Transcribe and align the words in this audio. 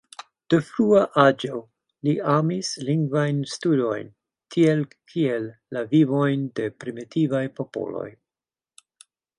De 0.51 0.57
frua 0.67 1.01
aĝo 1.23 1.59
li 2.07 2.15
amis 2.37 2.71
lingvajn 2.87 3.43
studojn, 3.53 4.09
tiel 4.55 4.83
kiel 5.13 5.47
la 5.77 5.85
vivojn 5.95 6.51
de 6.61 6.71
primitivaj 6.85 7.45
popoloj. 7.61 8.09